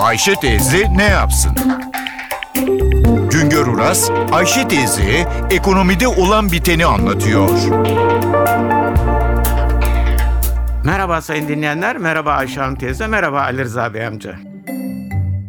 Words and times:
Ayşe 0.00 0.34
teyze 0.34 0.86
ne 0.96 1.04
yapsın? 1.04 1.52
Güngör 3.30 3.66
Uras, 3.66 4.10
Ayşe 4.32 4.68
teyze 4.68 5.28
ekonomide 5.50 6.08
olan 6.08 6.52
biteni 6.52 6.86
anlatıyor. 6.86 7.50
Merhaba 10.84 11.20
sayın 11.20 11.48
dinleyenler, 11.48 11.98
merhaba 11.98 12.32
Ayşe 12.32 12.60
Hanım 12.60 12.76
teyze, 12.76 13.06
merhaba 13.06 13.40
Ali 13.40 13.64
Rıza 13.64 13.94
Bey 13.94 14.06
amca. 14.06 14.34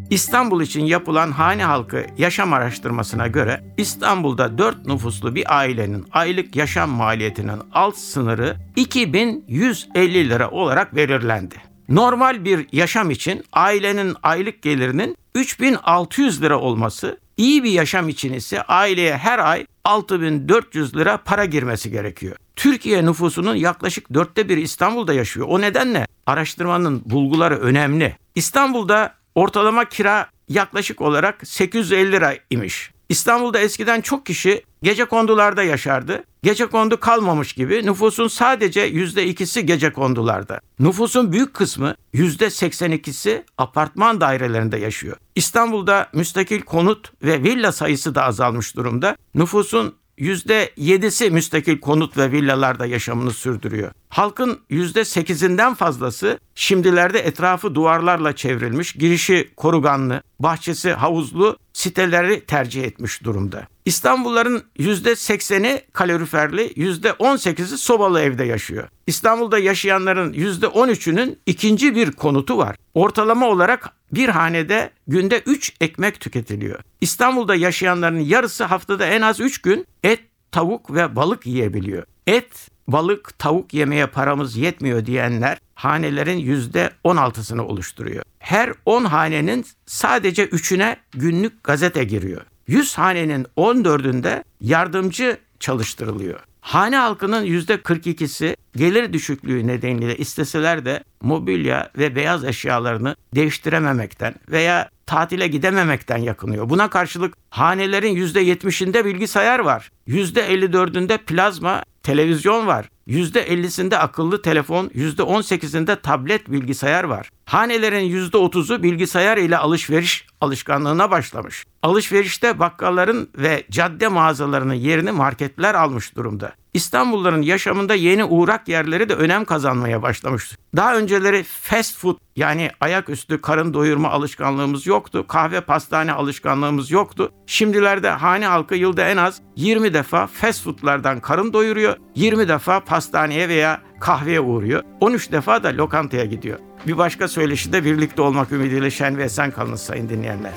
İstanbul 0.10 0.62
için 0.62 0.86
yapılan 0.86 1.32
hane 1.32 1.64
halkı 1.64 2.06
yaşam 2.18 2.54
araştırmasına 2.54 3.28
göre 3.28 3.64
İstanbul'da 3.78 4.58
4 4.58 4.86
nüfuslu 4.86 5.36
bir 5.36 5.58
ailenin 5.58 6.08
aylık 6.12 6.56
yaşam 6.56 6.90
maliyetinin 6.90 7.60
alt 7.74 7.96
sınırı 7.96 8.58
2150 8.76 10.30
lira 10.30 10.50
olarak 10.50 10.96
belirlendi. 10.96 11.71
Normal 11.92 12.46
bir 12.46 12.68
yaşam 12.72 13.12
için 13.12 13.44
ailenin 13.54 14.16
aylık 14.24 14.62
gelirinin 14.62 15.18
3600 15.36 16.42
lira 16.42 16.60
olması, 16.60 17.20
iyi 17.38 17.64
bir 17.64 17.72
yaşam 17.72 18.10
için 18.10 18.34
ise 18.34 18.62
aileye 18.62 19.18
her 19.18 19.40
ay 19.40 19.66
6400 19.86 20.96
lira 20.96 21.18
para 21.18 21.46
girmesi 21.46 21.92
gerekiyor. 21.92 22.36
Türkiye 22.56 23.06
nüfusunun 23.06 23.56
yaklaşık 23.56 24.14
dörtte 24.14 24.50
biri 24.50 24.62
İstanbul'da 24.62 25.14
yaşıyor. 25.14 25.48
O 25.50 25.62
nedenle 25.62 26.08
araştırmanın 26.26 27.02
bulguları 27.06 27.60
önemli. 27.60 28.18
İstanbul'da 28.36 29.14
ortalama 29.36 29.86
kira 29.86 30.28
yaklaşık 30.50 31.02
olarak 31.02 31.48
850 31.48 32.12
lira 32.12 32.34
imiş. 32.50 32.92
İstanbul'da 33.12 33.60
eskiden 33.60 34.02
çok 34.02 34.26
kişi 34.26 34.64
gece 34.84 35.06
kondularda 35.06 35.64
yaşardı. 35.64 36.24
Gece 36.44 36.66
kondu 36.66 37.00
kalmamış 37.00 37.54
gibi 37.54 37.86
nüfusun 37.86 38.28
sadece 38.28 38.82
yüzde 38.82 39.28
ikisi 39.28 39.66
gece 39.66 39.94
kondularda. 39.94 40.60
Nüfusun 40.80 41.32
büyük 41.32 41.54
kısmı 41.54 41.96
yüzde 42.14 42.46
82'si 42.46 43.44
apartman 43.58 44.22
dairelerinde 44.22 44.78
yaşıyor. 44.78 45.18
İstanbul'da 45.36 46.10
müstakil 46.14 46.62
konut 46.62 47.12
ve 47.24 47.44
villa 47.44 47.72
sayısı 47.72 48.16
da 48.16 48.24
azalmış 48.24 48.76
durumda. 48.76 49.18
Nüfusun 49.36 49.96
%7'si 50.18 51.30
müstakil 51.30 51.80
konut 51.80 52.18
ve 52.18 52.32
villalarda 52.32 52.86
yaşamını 52.86 53.32
sürdürüyor. 53.32 53.92
Halkın 54.12 54.60
%8'inden 54.70 55.76
fazlası 55.76 56.40
şimdilerde 56.56 57.20
etrafı 57.20 57.76
duvarlarla 57.76 58.36
çevrilmiş, 58.36 58.94
girişi 58.94 59.50
koruganlı, 59.58 60.22
bahçesi 60.40 60.94
havuzlu 60.94 61.58
siteleri 61.74 62.46
tercih 62.46 62.84
etmiş 62.84 63.24
durumda. 63.24 63.68
İstanbulluların 63.86 64.64
%80'i 64.80 65.82
kaloriferli, 65.94 66.68
%18'i 66.68 67.78
sobalı 67.78 68.22
evde 68.22 68.44
yaşıyor. 68.44 68.88
İstanbul'da 69.08 69.60
yaşayanların 69.60 70.34
%13'ünün 70.34 71.40
ikinci 71.46 71.96
bir 71.96 72.12
konutu 72.12 72.58
var. 72.58 72.76
Ortalama 72.94 73.48
olarak 73.48 73.90
bir 74.12 74.30
hanede 74.30 74.92
günde 75.08 75.42
3 75.46 75.74
ekmek 75.82 76.20
tüketiliyor. 76.20 76.80
İstanbul'da 77.02 77.56
yaşayanların 77.56 78.20
yarısı 78.20 78.64
haftada 78.64 79.06
en 79.06 79.22
az 79.22 79.40
3 79.40 79.62
gün 79.62 79.88
et, 80.04 80.20
tavuk 80.52 80.94
ve 80.94 81.16
balık 81.16 81.46
yiyebiliyor. 81.46 82.04
Et, 82.28 82.71
balık, 82.88 83.40
tavuk 83.40 83.74
yemeye 83.74 84.08
paramız 84.08 84.58
yetmiyor 84.58 85.06
diyenler 85.06 85.58
hanelerin 85.76 86.40
%16'sını 86.40 87.62
oluşturuyor. 87.62 88.24
Her 88.40 88.74
10 88.86 89.06
hanenin 89.06 89.66
sadece 89.86 90.46
3'üne 90.46 90.96
günlük 91.12 91.64
gazete 91.64 92.04
giriyor. 92.04 92.42
100 92.68 92.98
hanenin 92.98 93.48
14'ünde 93.58 94.44
yardımcı 94.62 95.38
çalıştırılıyor. 95.60 96.40
Hane 96.62 96.98
halkının 96.98 97.46
%42'si 97.46 98.56
gelir 98.76 99.14
düşüklüğü 99.14 99.68
nedeniyle 99.68 100.18
isteseler 100.18 100.86
de 100.86 101.04
mobilya 101.22 101.90
ve 101.98 102.16
beyaz 102.16 102.44
eşyalarını 102.44 103.16
değiştirememekten 103.36 104.36
veya 104.52 104.90
tatile 105.06 105.48
gidememekten 105.48 106.18
yakınıyor. 106.18 106.70
Buna 106.70 106.90
karşılık 106.90 107.34
hanelerin 107.50 108.16
%70'inde 108.16 109.06
bilgisayar 109.06 109.60
var. 109.60 109.92
%54'ünde 110.08 111.18
plazma 111.18 111.84
televizyon 112.04 112.68
var. 112.68 112.90
%50'sinde 113.12 113.98
akıllı 113.98 114.42
telefon, 114.42 114.88
%18'inde 114.88 116.02
tablet 116.02 116.52
bilgisayar 116.52 117.04
var. 117.04 117.30
Hanelerin 117.46 118.30
%30'u 118.30 118.84
bilgisayar 118.84 119.38
ile 119.38 119.58
alışveriş 119.58 120.26
alışkanlığına 120.42 121.12
başlamış. 121.12 121.66
Alışverişte 121.84 122.60
bakkalların 122.60 123.30
ve 123.38 123.64
cadde 123.72 124.08
mağazalarının 124.08 124.74
yerini 124.74 125.12
marketler 125.12 125.76
almış 125.76 126.16
durumda. 126.16 126.52
İstanbulluların 126.74 127.42
yaşamında 127.42 127.96
yeni 127.96 128.26
uğrak 128.26 128.68
yerleri 128.68 129.10
de 129.10 129.16
önem 129.16 129.46
kazanmaya 129.46 130.02
başlamış. 130.02 130.58
Daha 130.76 130.98
önceleri 130.98 131.44
fast 131.44 131.98
food 131.98 132.18
yani 132.36 132.72
ayaküstü 132.80 133.42
karın 133.42 133.74
doyurma 133.74 134.10
alışkanlığımız 134.10 134.88
yoktu. 134.88 135.26
Kahve 135.28 135.62
pastane 135.62 136.14
alışkanlığımız 136.14 136.92
yoktu. 136.92 137.32
Şimdilerde 137.48 138.10
hane 138.10 138.48
halkı 138.48 138.76
yılda 138.76 139.08
en 139.08 139.18
az 139.18 139.42
20 139.56 139.94
defa 139.94 140.28
fast 140.28 140.64
foodlardan 140.64 141.20
karın 141.20 141.54
doyuruyor. 141.54 141.98
20 142.16 142.48
defa 142.48 142.80
pastaneye 143.02 143.50
veya 143.50 143.82
kahveye 144.00 144.40
uğruyor. 144.40 144.84
13 145.00 145.32
defa 145.32 145.64
da 145.64 145.78
lokantaya 145.78 146.26
gidiyor. 146.26 146.60
Bir 146.88 146.98
başka 146.98 147.28
söyleşide 147.28 147.86
birlikte 147.86 148.22
olmak 148.22 148.52
ümidiyle 148.52 148.92
şen 148.92 149.18
ve 149.18 149.24
esen 149.24 149.52
kalınız 149.52 149.82
sayın 149.82 150.10
dinleyenler. 150.10 150.52